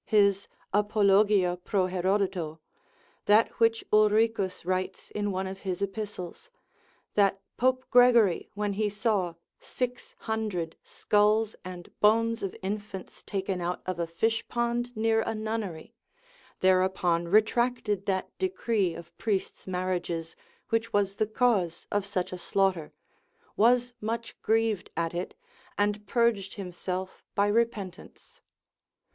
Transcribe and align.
his 0.07 0.47
Apol. 0.73 1.27
for 1.63 1.89
Herodotus, 1.89 2.57
that 3.27 3.49
which 3.59 3.83
Ulricus 3.93 4.65
writes 4.65 5.11
in 5.11 5.31
one 5.31 5.45
of 5.45 5.59
his 5.59 5.79
epistles, 5.79 6.49
that 7.13 7.39
Pope 7.55 7.85
Gregory 7.91 8.49
when 8.55 8.73
he 8.73 8.89
saw 8.89 9.35
600 9.59 10.75
skulls 10.81 11.55
and 11.63 11.91
bones 11.99 12.41
of 12.41 12.55
infants 12.63 13.21
taken 13.21 13.61
out 13.61 13.83
of 13.85 13.99
a 13.99 14.07
fishpond 14.07 14.97
near 14.97 15.21
a 15.21 15.35
nunnery, 15.35 15.93
thereupon 16.61 17.27
retracted 17.27 18.07
that 18.07 18.35
decree 18.39 18.95
of 18.95 19.15
priests' 19.19 19.67
marriages, 19.67 20.35
which 20.69 20.91
was 20.91 21.17
the 21.17 21.27
cause 21.27 21.85
of 21.91 22.07
such 22.07 22.33
a 22.33 22.39
slaughter, 22.39 22.91
was 23.55 23.93
much 24.01 24.35
grieved 24.41 24.89
at 24.97 25.13
it, 25.13 25.35
and 25.77 26.07
purged 26.07 26.55
himself 26.55 27.23
by 27.35 27.45
repentance. 27.45 28.41